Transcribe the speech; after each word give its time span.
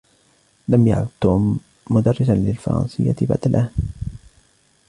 لم 0.67 0.87
يعد 0.87 1.07
توم 1.21 1.59
مدرسا 1.89 2.31
للفرنسية 2.31 3.15
بعد 3.21 3.39
الآن. 3.45 3.69